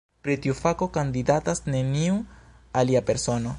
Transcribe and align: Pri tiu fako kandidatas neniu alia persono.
Pri 0.27 0.35
tiu 0.45 0.55
fako 0.59 0.87
kandidatas 0.95 1.63
neniu 1.69 2.17
alia 2.83 3.07
persono. 3.11 3.49